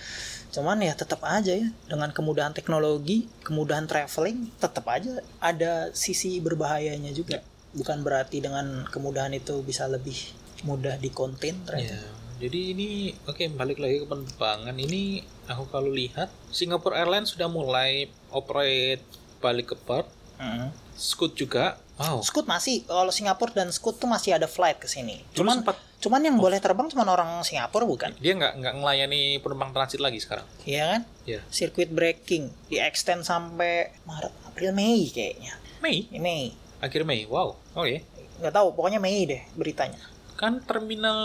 [0.50, 7.10] cuman ya tetap aja ya dengan kemudahan teknologi kemudahan traveling tetap aja ada sisi berbahayanya
[7.10, 7.38] juga.
[7.70, 10.18] Bukan berarti dengan kemudahan itu bisa lebih
[10.62, 11.94] mudah dikonten ternyata.
[11.94, 12.02] Iya.
[12.40, 12.88] Jadi ini
[13.22, 14.74] oke balik lagi ke penerbangan.
[14.74, 19.06] Ini aku kalau lihat Singapore Airlines sudah mulai operate
[19.38, 20.72] balik ke Perth, Mm.
[20.96, 21.76] Scoot juga.
[22.00, 22.24] Wow.
[22.24, 25.20] Scoot masih kalau Singapura dan Scoot tuh masih ada flight ke sini.
[25.36, 28.16] Cuman sempat cuman yang boleh terbang cuma orang Singapura bukan?
[28.16, 30.48] dia nggak nggak melayani penumpang transit lagi sekarang.
[30.64, 31.00] Iya kan?
[31.28, 31.40] Iya.
[31.46, 35.60] Circuit breaking di extend sampai Maret, April, Mei kayaknya.
[35.78, 36.42] Mei, Ini Mei.
[36.80, 37.28] akhir Mei.
[37.28, 37.60] Wow.
[37.76, 38.00] Oke.
[38.40, 40.00] Nggak tahu, pokoknya Mei deh beritanya.
[40.34, 41.20] Kan terminal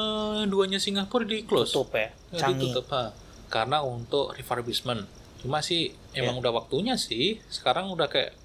[0.46, 1.72] duanya Singapura di close.
[1.72, 2.12] Tutup ya.
[2.30, 2.76] Ya, Canggih.
[2.76, 3.16] ditutup, ha.
[3.48, 5.08] Karena untuk refurbishment.
[5.40, 6.42] Cuma sih emang Ya.
[6.42, 7.40] udah waktunya sih.
[7.48, 8.36] Sekarang udah kayak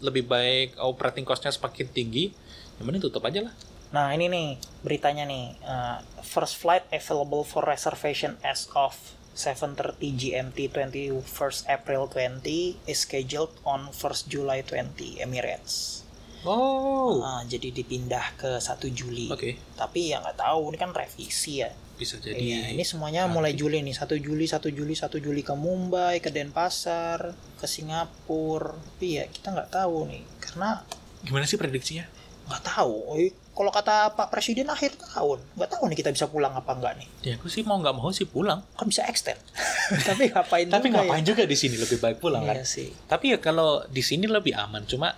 [0.00, 2.32] lebih baik operating cost-nya semakin tinggi.
[2.80, 3.54] Yang mending tutup aja lah.
[3.90, 4.48] Nah ini nih
[4.86, 8.94] beritanya nih uh, first flight available for reservation as of
[9.34, 12.42] 7:30 GMT 21st April 20
[12.86, 16.02] is scheduled on 1st July 20 Emirates.
[16.44, 17.20] Oh.
[17.20, 19.28] Ah, jadi dipindah ke 1 Juli.
[19.28, 19.60] Oke.
[19.76, 21.70] Tapi ya nggak tahu ini kan revisi ya.
[22.00, 22.32] Bisa jadi.
[22.34, 26.32] Iya, ini semuanya mulai Juli nih 1 Juli 1 Juli 1 Juli ke Mumbai ke
[26.32, 28.72] Denpasar ke Singapura.
[28.72, 30.80] Tapi ya kita nggak tahu nih karena
[31.20, 32.08] Gimana sih prediksinya?
[32.50, 33.14] nggak tahu
[33.54, 37.06] kalau kata Pak Presiden akhir tahun nggak tahu nih kita bisa pulang apa enggak nih
[37.22, 38.66] Ya aku sih mau nggak mau sih pulang.
[38.74, 39.38] kan bisa extend
[40.08, 42.50] tapi ngapain Tapi juga ngapain juga di sini lebih baik pulang ya?
[42.50, 42.56] kan?
[42.58, 44.82] Iya sih Tapi ya kalau di sini lebih aman.
[44.82, 45.14] Cuma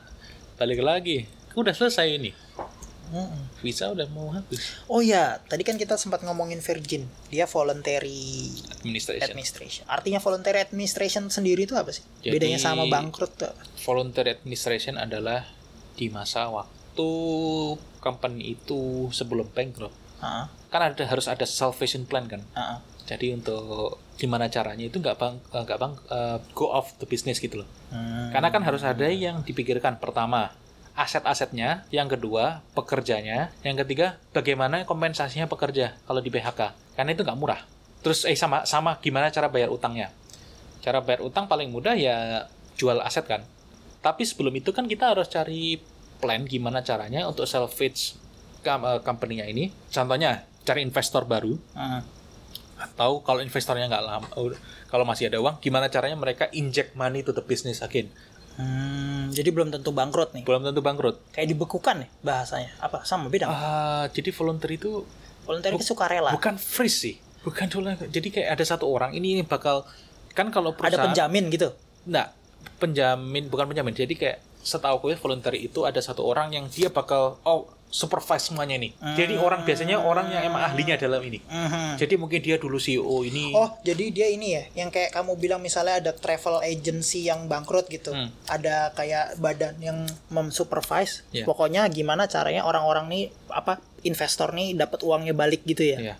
[0.60, 1.24] balik lagi,
[1.56, 2.36] udah selesai ini.
[3.12, 3.42] Mm-mm.
[3.60, 4.80] Visa udah mau habis.
[4.86, 8.48] oh ya tadi kan kita sempat ngomongin Virgin dia voluntary
[8.80, 9.22] Administration.
[9.22, 13.52] administration artinya voluntary administration sendiri itu apa sih Jadi- bedanya sama bangkrut tuh?
[13.82, 15.44] Voluntary administration adalah
[15.92, 17.10] di masa waktu
[17.98, 19.94] company itu sebelum bankrupt.
[20.18, 22.40] Heeh, Kan ada harus ada salvation plan kan.
[22.48, 22.78] heeh.
[23.04, 27.36] Jadi untuk gimana caranya itu nggak bang eh, nggak bang eh, go off the business
[27.36, 27.68] gitu loh.
[27.90, 28.30] Hmm.
[28.30, 29.98] Karena kan harus ada yang dipikirkan.
[29.98, 30.54] Pertama,
[30.92, 31.88] aset-asetnya.
[31.88, 33.52] Yang kedua, pekerjanya.
[33.64, 36.76] Yang ketiga, bagaimana kompensasinya pekerja kalau di PHK.
[36.96, 37.60] Karena itu nggak murah.
[38.02, 40.10] Terus eh sama sama gimana cara bayar utangnya.
[40.82, 43.46] Cara bayar utang paling mudah ya jual aset kan.
[44.02, 45.78] Tapi sebelum itu kan kita harus cari
[46.18, 48.18] plan gimana caranya untuk salvage
[48.66, 49.70] eh, company-nya ini.
[49.90, 52.02] Contohnya, cari investor baru Heeh.
[52.82, 54.28] atau kalau investornya nggak lama,
[54.90, 58.10] kalau masih ada uang, gimana caranya mereka inject money to the business again.
[58.62, 61.18] Hmm, jadi belum tentu bangkrut nih Belum tentu bangkrut.
[61.34, 63.50] kayak dibekukan nih bahasanya apa sama beda?
[63.50, 65.02] Ah, jadi volunteer itu
[65.42, 67.90] voluntary itu sukarela bukan free sih, bukan dulu.
[68.06, 69.82] Jadi kayak ada satu orang ini bakal
[70.32, 71.74] kan kalau ada perusahaan penjamin gitu
[72.06, 72.28] Nggak,
[72.78, 73.94] penjamin bukan penjamin.
[73.94, 78.80] Jadi kayak setahu gue volunteer itu ada satu orang yang dia bakal oh supervise semuanya
[78.80, 78.96] nih.
[79.20, 81.44] Jadi orang biasanya orang yang emang ahlinya dalam ini.
[81.44, 82.00] Mhm.
[82.00, 83.52] Jadi mungkin dia dulu CEO ini.
[83.52, 87.92] Oh, jadi dia ini ya, yang kayak kamu bilang misalnya ada travel agency yang bangkrut
[87.92, 88.16] gitu.
[88.16, 88.32] Hmm.
[88.48, 91.28] Ada kayak badan yang memsupervise.
[91.36, 91.44] Iya.
[91.44, 93.76] Pokoknya gimana caranya orang-orang nih apa
[94.08, 95.98] investor nih dapat uangnya balik gitu ya.
[96.00, 96.14] Iya,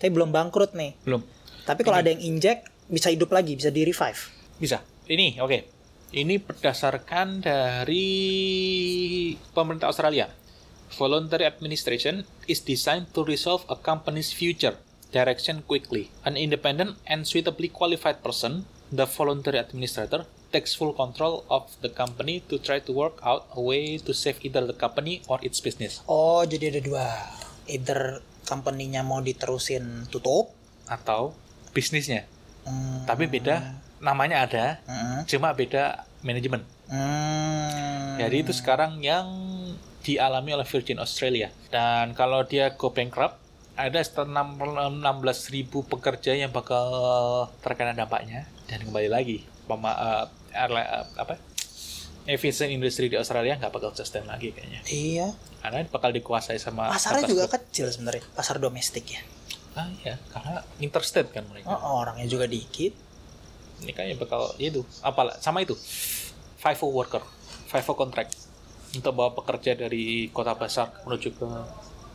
[0.00, 0.96] Tapi belum bangkrut nih.
[1.04, 1.20] belum.
[1.68, 4.32] Tapi kalau ada yang inject bisa hidup lagi, bisa di revive.
[4.56, 4.80] Bisa.
[5.04, 5.76] Ini oke.
[6.08, 8.08] Ini berdasarkan dari
[9.52, 10.32] pemerintah Australia.
[10.96, 14.76] Voluntary administration is designed to resolve a company's future
[15.12, 16.10] direction quickly.
[16.24, 22.40] An independent and suitably qualified person, the voluntary administrator, takes full control of the company
[22.48, 26.00] to try to work out a way to save either the company or its business.
[26.08, 27.06] Oh, jadi ada dua.
[27.68, 30.56] Either company-nya mau diterusin tutup,
[30.88, 31.36] Atau
[31.76, 32.24] bisnisnya.
[32.64, 36.64] hmm, Tapi beda, namanya ada, hmm, cuma beda manajemen.
[36.88, 38.16] hmm.
[38.16, 39.28] Jadi itu sekarang yang
[40.08, 41.52] dialami oleh Virgin Australia.
[41.68, 43.36] Dan kalau dia go bankrupt,
[43.76, 45.04] ada sekitar 16.000
[45.84, 46.88] pekerja yang bakal
[47.60, 48.48] terkena dampaknya.
[48.64, 50.24] Dan kembali lagi, pema, eh,
[50.56, 51.36] airline- eh, apa?
[52.24, 54.80] Aviation industry di Australia nggak bakal sustain lagi kayaknya.
[54.84, 57.56] Iya, Karena bakal dikuasai sama pasarnya juga grup.
[57.56, 59.20] kecil sebenarnya, pasar domestik ya.
[59.72, 61.72] Ah iya, karena interstate kan mereka.
[61.72, 62.92] Oh, orangnya juga dikit.
[63.80, 65.72] Ini kayaknya bakal itu, apalah sama itu.
[66.58, 67.22] FIFO worker,
[67.70, 68.34] FIFO contract
[68.90, 71.46] untuk bawa pekerja dari kota besar menuju ke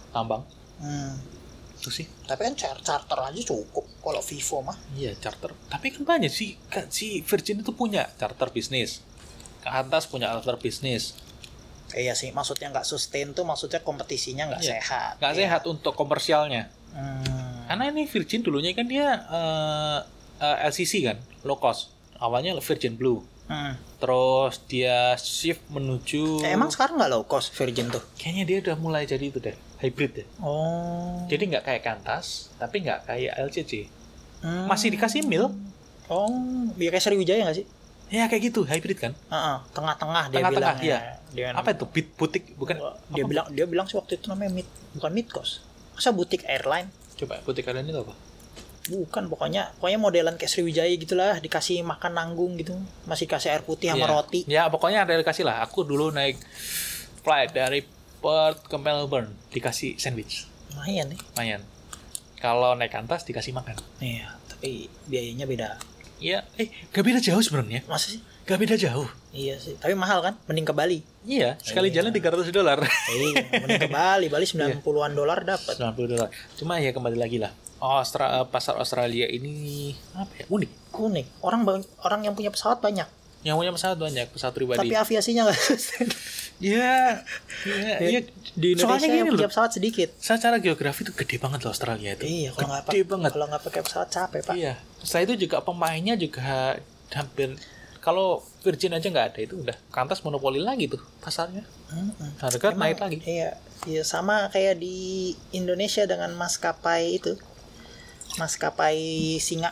[0.10, 0.42] tambang.
[0.82, 1.16] Hmm.
[1.78, 2.08] Itu sih.
[2.26, 4.78] Tapi kan char- charter aja cukup kalau Vivo mah.
[4.94, 5.52] Iya, charter.
[5.68, 9.04] Tapi kan banyak sih, Kak, si Virgin itu punya charter bisnis.
[9.60, 11.14] Ke atas punya charter bisnis.
[11.94, 14.72] Eh, iya sih, maksudnya nggak sustain tuh maksudnya kompetisinya nggak Iya.
[14.80, 15.14] sehat.
[15.20, 15.40] Nggak Iya.
[15.46, 16.72] sehat untuk komersialnya.
[16.96, 17.68] Hmm.
[17.68, 20.00] Karena ini Virgin dulunya kan dia eh,
[20.40, 21.92] eh, LCC kan, low cost.
[22.18, 23.22] Awalnya Virgin Blue.
[23.44, 23.76] Hmm.
[23.98, 28.00] Terus dia shift menuju Eh, emang sekarang nggak low cost Virgin tuh?
[28.16, 30.28] kayaknya dia udah mulai jadi itu deh, hybrid deh.
[30.40, 31.24] Oh.
[31.26, 33.88] Jadi nggak kayak Kantas, tapi nggak kayak LCC.
[34.40, 34.66] Hmm.
[34.66, 35.52] Masih dikasih mil,
[36.06, 36.28] Oh,
[36.74, 37.68] biar kayak Sriwijaya nggak sih?
[38.10, 39.14] ya kayak gitu, hybrid kan.
[39.26, 40.86] Heeh, tengah-tengah dia Tengah-tengah, bilang.
[40.86, 41.00] iya.
[41.30, 41.88] Dia Apa itu?
[41.88, 42.78] Bit butik bukan?
[43.10, 43.28] Dia apa?
[43.28, 45.66] bilang dia bilang sih waktu itu namanya mid bukan mid cost.
[45.92, 48.14] Masa butik airline Coba putih kalian itu apa?
[48.84, 52.76] Bukan pokoknya pokoknya modelan kayak Sriwijaya gitulah dikasih makan nanggung gitu.
[53.08, 54.12] Masih kasih air putih sama Iya.
[54.12, 54.40] roti.
[54.44, 55.64] Ya pokoknya ada dikasih lah.
[55.64, 56.36] Aku dulu naik
[57.24, 57.88] flight dari
[58.20, 60.48] Perth ke Melbourne dikasih sandwich.
[60.76, 61.20] Lumayan nih.
[61.36, 61.62] Lumayan.
[62.40, 63.80] Kalau naik kantas dikasih makan.
[64.04, 65.80] Iya, tapi biayanya beda.
[66.20, 67.88] Iya, eh gak beda jauh sebenarnya.
[67.88, 68.20] Masa sih?
[68.44, 69.08] Gak beda jauh.
[69.34, 70.38] Iya sih, tapi mahal kan?
[70.46, 71.02] Mending ke Bali.
[71.24, 72.00] Iya, sekali Iya.
[72.00, 72.78] jalan 300 dolar.
[73.10, 74.26] Iya, mending ke Bali.
[74.30, 75.74] Bali 90-an dolar dapat.
[75.74, 76.30] 90 dolar.
[76.54, 77.50] Cuma ya kembali lagi lah.
[77.78, 80.46] Austra, pasar Australia ini apa ya?
[80.48, 80.72] Unik.
[80.94, 81.26] Unik.
[81.42, 81.66] Orang
[82.00, 83.10] orang yang punya pesawat banyak,
[83.42, 84.80] Yang punya pesawat banyak, pesawat pribadi.
[84.80, 85.60] tapi aviasinya nggak.
[86.62, 87.20] Iya,
[87.66, 88.20] iya, iya.
[88.54, 90.10] Di Indonesia Soalnya yang gini punya pesawat sedikit.
[90.16, 92.24] Secara geografi itu gede banget loh Australia itu.
[92.24, 93.30] Iya, kalau nggak gede banget.
[93.34, 94.56] kalau nggak pakai pesawat capek pak.
[94.56, 94.74] Iya.
[95.02, 96.78] Setelah itu juga pemainnya juga
[97.12, 97.58] hampir
[98.04, 98.28] kalau
[98.60, 101.64] Virgin aja nggak ada itu udah kantas monopoli lagi tuh pasarnya.
[101.90, 102.36] Mm-mm.
[102.38, 103.18] Harga Emang- naik lagi.
[103.24, 107.40] Iya, iya sama kayak di Indonesia dengan maskapai itu,
[108.36, 109.00] maskapai
[109.40, 109.72] singa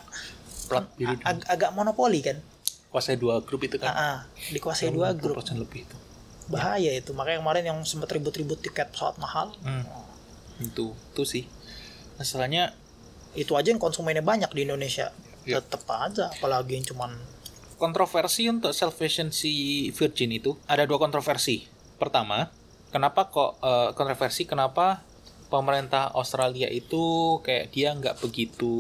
[0.63, 2.39] Plat biru Ag- agak monopoli kan.
[2.87, 3.93] kuasai dua grup itu Ah, kan.
[3.93, 5.35] ah, dikuasai dua grup.
[5.37, 5.97] persen lebih itu.
[6.47, 7.11] Bahaya itu.
[7.11, 9.83] Makanya kemarin yang sempat ribut-ribut tiket pesawat mahal, Hmm.
[10.57, 11.43] Itu itu sih.
[12.15, 12.75] Masalahnya
[13.33, 15.15] itu aja yang konsumennya banyak di Indonesia.
[15.41, 15.63] Iya.
[15.63, 17.15] Tetep aja, apalagi yang cuman
[17.81, 21.65] kontroversi untuk salvation si Virgin itu ada dua kontroversi.
[21.97, 22.53] Pertama,
[22.93, 25.01] kenapa kok eh, kontroversi kenapa
[25.49, 28.71] pemerintah Australia itu kayak dia nggak begitu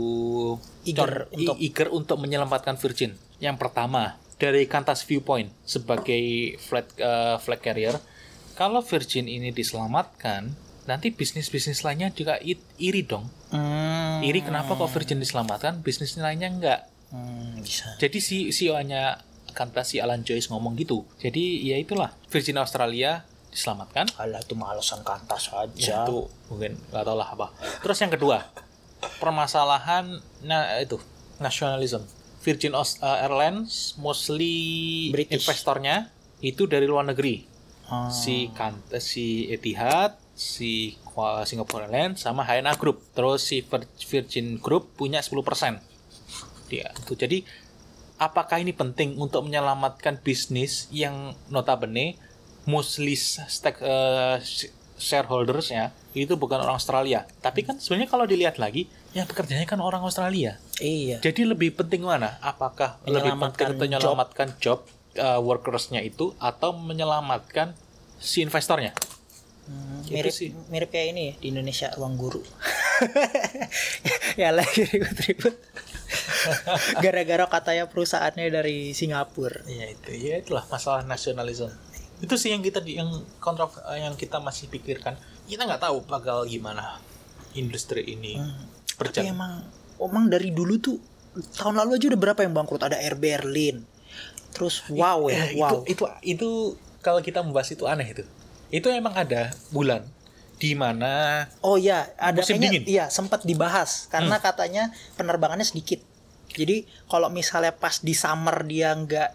[0.85, 3.17] Eager untuk- eager untuk menyelamatkan Virgin.
[3.41, 7.97] Yang pertama, dari Qantas viewpoint sebagai flag eh, flag carrier,
[8.53, 10.53] kalau Virgin ini diselamatkan,
[10.85, 12.37] nanti bisnis-bisnis lainnya juga
[12.77, 13.29] iri dong.
[13.51, 16.79] Hmm, Iri kenapa kok Virgin diselamatkan, bisnis lainnya enggak?
[17.11, 17.87] Hmm, bisa.
[17.95, 19.19] Jadi si CEO-nya
[19.51, 21.03] Qantas si Alan Joyce ngomong gitu.
[21.17, 24.07] Jadi ya itulah Virgin Australia diselamatkan.
[24.15, 25.95] Alah itu malesan kantas Ya, aja.
[26.07, 27.47] itu mungkin nggak tahu lah apa.
[27.83, 28.47] Terus yang kedua,
[29.19, 30.97] permasalahan nah itu
[31.37, 32.03] nasionalisme.
[32.41, 32.81] Virgin uh,
[33.21, 35.45] Airlines mostly British.
[35.45, 36.09] investornya
[36.41, 37.45] itu dari luar negeri.
[37.85, 38.09] Hmm.
[38.09, 40.95] Si Qantas, si Etihad, si
[41.43, 43.03] Singapore Airlines sama HNA Group.
[43.13, 45.90] Terus si Vir- Virgin Group punya 10%.
[46.71, 47.19] Dia itu.
[47.19, 47.43] Jadi
[48.15, 52.15] apakah ini penting untuk menyelamatkan bisnis yang notabene
[52.63, 54.39] mostly stake eh,
[55.01, 57.25] shareholdersnya itu bukan orang Australia.
[57.41, 58.85] Tapi kan sebenarnya kalau dilihat lagi
[59.17, 60.61] yang pekerjanya kan orang Australia.
[60.77, 61.17] Iya.
[61.19, 62.37] Jadi lebih penting mana?
[62.39, 64.85] Apakah lebih penting menyelamatkan job,
[65.17, 67.73] uh, workersnya itu atau menyelamatkan
[68.21, 68.93] si investornya?
[69.65, 70.51] Hmm, mirip sih.
[70.67, 72.41] mirip kayak ini ya, di Indonesia ruang guru.
[74.41, 75.55] ya lagi ribut-ribut.
[77.03, 79.63] Gara-gara katanya perusahaannya dari Singapura.
[79.65, 81.69] Ya itu, ya itulah masalah nasionalisme.
[82.17, 85.17] Itu sih yang kita di- yang kontro yang kita masih pikirkan.
[85.43, 87.01] Kita nggak tahu bakal gimana
[87.51, 88.63] industri ini Hmm.
[88.91, 89.29] Tapi berjalan.
[89.29, 89.53] emang
[89.97, 90.97] emang dari dulu tuh
[91.51, 92.81] tahun lalu aja udah berapa yang bangkrut?
[92.81, 93.81] Ada Air Berlin.
[94.51, 95.81] Terus wow ya, Eh, wow.
[95.83, 96.49] Itu, itu itu
[96.99, 98.23] kalau kita membahas itu aneh itu.
[98.69, 100.05] Itu emang ada bulan
[100.55, 102.83] di mana Oh iya, ada Musim kayaknya- dingin.
[102.83, 102.93] Hmm.
[102.93, 104.83] Iya, sempat dibahas karena katanya
[105.15, 106.05] penerbangannya sedikit.
[106.53, 109.29] Jadi kalau misalnya pas di summer dia nggak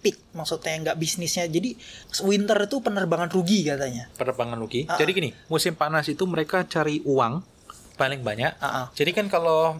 [0.00, 1.44] peak, maksudnya nggak bisnisnya.
[1.44, 1.76] Jadi
[2.22, 4.08] winter itu penerbangan rugi katanya.
[4.14, 4.88] penerbangan rugi.
[4.88, 7.44] Ah, Jadi gini, musim panas itu mereka cari uang
[7.94, 8.56] paling banyak.
[8.58, 8.86] Ah, ah.
[8.92, 9.76] Jadi kan kalau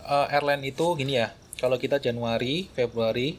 [0.00, 3.36] uh, airline itu gini ya, kalau kita Januari, Februari,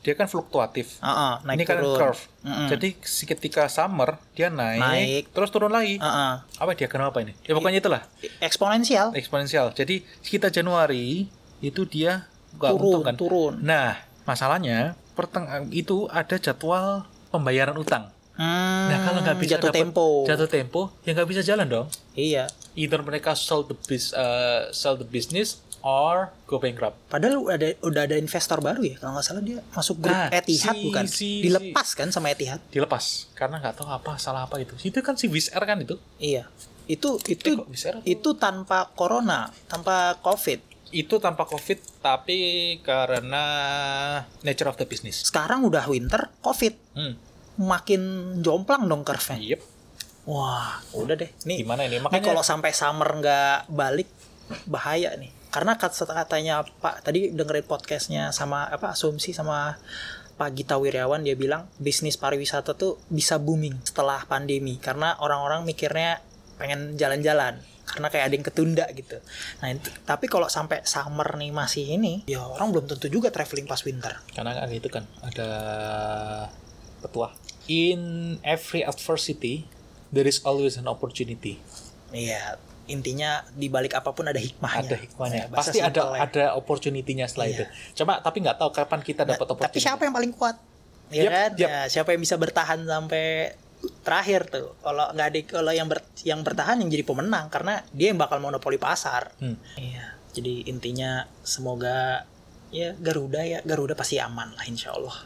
[0.00, 1.00] dia kan fluktuatif.
[1.00, 1.96] Ah, ah, naik Ini kan turun.
[1.96, 2.22] curve.
[2.40, 2.68] Mm-mm.
[2.68, 2.88] Jadi
[3.26, 5.24] ketika summer dia naik, Naik.
[5.32, 5.96] terus turun lagi.
[5.96, 6.32] Ah, ah.
[6.56, 7.32] Apa dia kenapa ini?
[7.44, 8.04] Ya pokoknya itulah
[8.44, 9.12] Eksponensial.
[9.12, 9.72] eksponensial.
[9.72, 11.24] Jadi kita Januari
[11.60, 13.14] itu dia nggak turun, untung kan.
[13.14, 13.54] turun.
[13.60, 13.94] Nah,
[14.24, 18.08] masalahnya perteng itu ada jadwal pembayaran utang.
[18.32, 20.06] Hmm, Nah, kalau nggak bisa jatuh dapet tempo.
[20.24, 21.86] jatuh tempo, ya nggak bisa jalan dong.
[22.12, 22.48] Iya.
[22.72, 26.96] Either mereka sell the bis, uh, sell the business or go bankrupt.
[27.06, 28.96] Padahal udah ada udah ada investor baru ya.
[28.96, 31.04] Kalau nggak salah dia masuk grup Nah, Etihad si- bukan?
[31.06, 32.64] si- Dilepas kan sama Etihad?
[32.66, 34.72] Dilepas karena nggak tahu apa salah apa itu.
[34.80, 36.00] Itu kan si Wizz Air kan itu.
[36.16, 36.48] Iya.
[36.86, 38.00] Itu itu Air?
[38.02, 40.64] itu tanpa corona, tanpa covid.
[40.90, 42.38] Itu tanpa covid tapi
[42.82, 43.44] karena
[44.42, 45.26] nature of the business.
[45.26, 46.74] Sekarang udah winter, covid.
[46.94, 47.14] Hmm.
[47.60, 48.02] Makin
[48.40, 49.38] jomplang dong curve-nya.
[49.56, 49.60] Yep.
[50.30, 51.30] Wah, udah deh.
[51.48, 51.98] Nih, Gimana ini?
[51.98, 54.08] Makanya kalau sampai summer nggak balik
[54.66, 55.30] bahaya nih.
[55.50, 59.74] Karena kata katanya Pak tadi dengerin podcastnya sama apa asumsi sama
[60.40, 66.24] Pak Gita Wiryawan dia bilang bisnis pariwisata tuh bisa booming setelah pandemi karena orang-orang mikirnya
[66.56, 69.18] pengen jalan-jalan karena kayak ada yang ketunda gitu.
[69.58, 73.64] Nah, itu- tapi kalau sampai summer nih masih ini, ya orang belum tentu juga traveling
[73.64, 74.14] pas winter.
[74.30, 75.48] karena kan itu kan ada
[76.98, 77.32] petua.
[77.66, 78.00] In
[78.42, 79.66] every adversity
[80.08, 81.62] there is always an opportunity.
[82.10, 85.42] Iya, intinya di balik apa pun ada hikmahnya ada hikmahnya.
[85.44, 86.26] Ya, Pasti ada ya.
[86.26, 87.54] ada opportunity-nya setelah Iya.
[87.54, 87.64] itu.
[87.96, 89.78] Cuma tapi nggak tahu kapan kita dapat Nah, opportunity.
[89.78, 90.56] tapi siapa yang paling kuat
[91.10, 91.68] ya Yep, kan yep.
[91.68, 93.54] Ya, siapa yang bisa bertahan sampai
[94.00, 98.12] terakhir tuh kalau nggak ada kalau yang ber- yang bertahan yang jadi pemenang karena dia
[98.12, 99.56] yang bakal monopoli pasar Hmm.
[99.74, 102.28] iya jadi intinya semoga
[102.70, 105.16] ya Garuda ya Garuda pasti aman lah insya Allah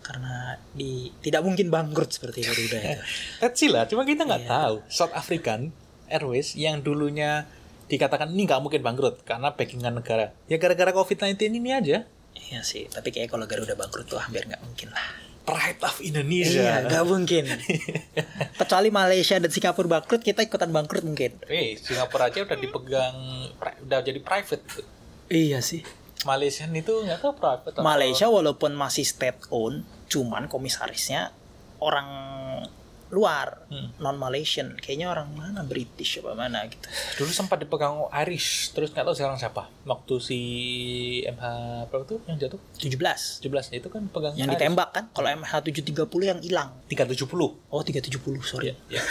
[0.00, 0.36] karena
[0.70, 3.02] di tidak mungkin bangkrut seperti Garuda itu
[3.56, 4.50] see lah, cuma kita nggak Iya.
[4.50, 4.74] tahu.
[4.86, 5.70] South African
[6.06, 7.46] Airways yang dulunya
[7.86, 10.34] dikatakan ini nggak mungkin bangkrut karena backingan negara.
[10.46, 12.06] Ya gara-gara COVID-19 ini aja.
[12.32, 15.06] iya sih tapi kayak kalau Garuda bangkrut tuh hampir nggak mungkin lah
[15.40, 16.60] Pride of Indonesia.
[16.60, 17.44] iya nggak mungkin
[18.54, 23.16] kecuali Malaysia dan Singapura bangkrut kita ikutan bangkrut mungkin Eh, Singapura aja udah dipegang,
[23.56, 24.62] udah jadi private.
[25.26, 25.82] iya sih
[26.22, 27.72] Malaysia itu nggak tahu private.
[27.72, 31.32] atau- Malaysia walaupun masih state owned, cuman komisarisnya
[31.78, 32.06] orang
[33.10, 33.90] luar, Hmm.
[33.98, 34.74] non Malaysian.
[34.74, 36.86] Kayaknya orang mana British apa mana gitu.
[37.18, 39.66] Dulu sempat dipegang Irish, terus nggak tahu sekarang siapa.
[39.82, 40.40] Waktu si
[41.26, 41.44] MH
[41.86, 42.62] berapa tuh yang jatuh?
[42.76, 43.42] 17.
[43.42, 44.60] 17 itu kan pegang Yang Irish.
[44.62, 45.04] ditembak kan?
[45.10, 46.70] Kalau MH730 yang hilang.
[46.86, 47.58] 370.
[47.66, 48.74] Oh, 370, sorry.
[48.88, 49.02] Ya.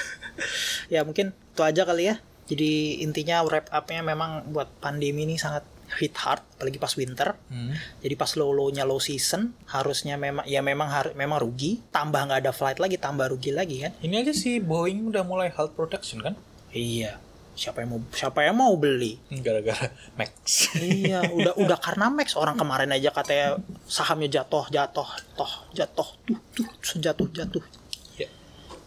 [0.89, 2.15] Ya mungkin itu aja kali ya.
[2.47, 5.61] Jadi intinya wrap up-nya memang buat pandemi ini sangat
[5.97, 7.33] hit hard apalagi pas winter.
[7.49, 7.73] Hmm.
[7.99, 12.45] Jadi pas low low-nya low season harusnya memang ya memang har- memang rugi, tambah nggak
[12.45, 13.91] ada flight lagi, tambah rugi lagi kan.
[13.99, 16.37] Ini aja si Boeing udah mulai halt production kan?
[16.69, 17.17] Iya.
[17.51, 19.19] Siapa yang mau siapa yang mau beli?
[19.29, 20.71] Gara-gara Max.
[20.75, 25.03] iya, udah udah karena Max orang kemarin aja katanya sahamnya jatuh, jatuh,
[25.35, 27.63] toh, jatuh, tuh, tuh, jatuh, jatuh.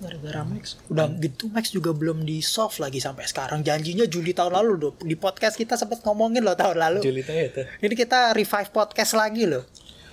[0.02, 0.82] Gara-gara Max.
[0.90, 3.62] Udah gitu Max juga belum di solve lagi sampai sekarang.
[3.62, 4.92] Janjinya Juli tahun lalu loh.
[4.98, 7.00] Di podcast kita sempat ngomongin loh tahun lalu.
[7.00, 7.46] Juli itu ya.
[7.78, 9.62] Ini kita revive podcast lagi loh.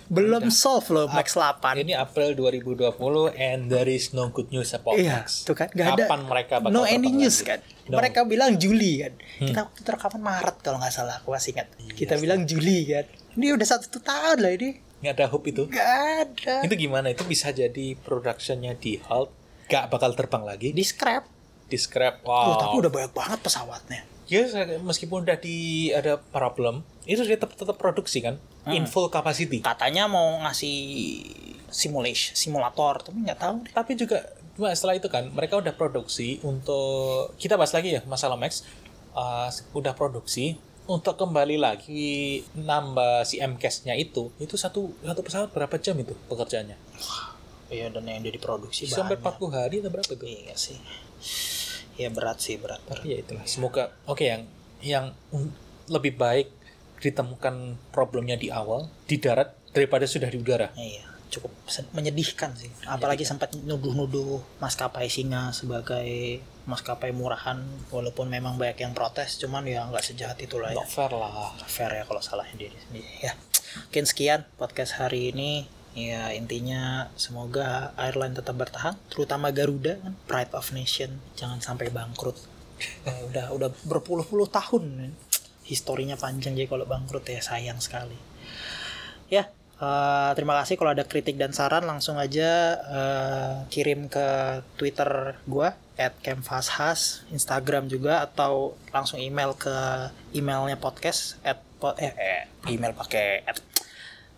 [0.06, 1.78] Belum solve loh Max 8.
[1.80, 2.98] Ini April 2020
[3.32, 5.46] and there is no good news about Iya, Max.
[5.46, 6.04] tuh kan nggak ada.
[6.06, 7.50] Kapan mereka bakal no any news lagi?
[7.54, 7.60] kan.
[7.86, 7.98] No.
[8.02, 9.14] Mereka bilang Juli kan.
[9.38, 11.70] Kita waktu rekaman Maret kalau nggak salah, aku masih ingat.
[11.94, 13.06] Kita bilang Juli kan.
[13.38, 14.70] Ini udah satu tahun lah ini.
[15.00, 15.64] Nggak ada hope itu.
[15.66, 15.92] Nggak
[16.26, 16.54] ada.
[16.66, 17.08] Itu gimana?
[17.08, 19.30] Itu bisa jadi productionnya di halt,
[19.70, 21.30] gak bakal terbang lagi, Di scrap.
[21.70, 22.26] di scrap.
[22.26, 22.58] Oh, Wow.
[22.58, 24.02] tapi udah banyak banget pesawatnya.
[24.26, 24.46] Ya,
[24.80, 25.58] meskipun udah di
[25.90, 28.74] ada problem, itu dia tetap tetap produksi kan, Hmm.
[28.74, 29.62] in full capacity.
[29.62, 30.78] Katanya mau ngasih
[31.68, 33.72] simulation, simulator, tapi nggak tahu deh.
[33.72, 38.36] Tapi juga cuma setelah itu kan mereka udah produksi untuk kita bahas lagi ya masalah
[38.36, 38.68] Max
[39.14, 45.72] uh, udah produksi untuk kembali lagi nambah si MCAS-nya itu itu satu satu pesawat berapa
[45.80, 46.76] jam itu pekerjaannya
[47.70, 49.38] Iya, dan yang udah diproduksi sampai banyak.
[49.40, 50.78] 40 hari atau berapa itu Iya sih.
[51.96, 52.80] Ya berat sih, berat.
[52.88, 53.04] berat.
[53.04, 54.48] tapi ya itulah semoga oke yang
[54.80, 55.52] yang mm,
[55.92, 56.48] lebih baik
[57.00, 61.52] ditemukan problemnya di awal di darat daripada sudah di udara Iya, cukup
[61.92, 62.72] menyedihkan sih.
[62.88, 69.84] Apalagi sempat nuduh-nuduh maskapai singa sebagai maskapai murahan, walaupun memang banyak yang protes, cuman ya
[69.90, 70.78] nggak sejahat itulah ya.
[70.78, 73.10] not fair lah Fair ya kalau salahnya diri sendiri.
[73.20, 73.34] Ya,
[73.90, 75.66] mungkin sekian podcast hari ini.
[76.00, 82.40] Ya intinya semoga airline tetap bertahan, terutama Garuda kan, pride of nation, jangan sampai bangkrut.
[83.04, 85.14] Eh, udah udah berpuluh-puluh tahun, men.
[85.68, 88.16] historinya panjang jadi kalau bangkrut ya sayang sekali.
[89.30, 95.36] Ya, eh, terima kasih kalau ada kritik dan saran langsung aja eh, kirim ke Twitter
[95.46, 95.76] gua
[96.24, 99.76] @kemfashas, Instagram juga atau langsung email ke
[100.32, 103.60] emailnya podcast at po- eh, eh, email pakai at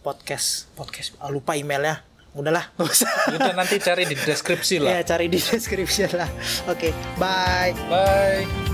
[0.02, 1.16] podcast podcast.
[1.22, 2.02] Ah, lupa emailnya
[2.34, 2.74] udahlah.
[2.76, 4.92] Nggak usah udah nanti cari di deskripsi lah.
[4.98, 6.30] Ya cari di description lah.
[6.68, 7.72] Oke bye.
[7.90, 8.71] Bye